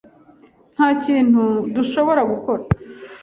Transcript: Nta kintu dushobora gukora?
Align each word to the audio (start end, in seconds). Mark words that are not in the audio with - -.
Nta 0.73 0.87
kintu 1.03 1.43
dushobora 1.75 2.21
gukora? 2.31 2.63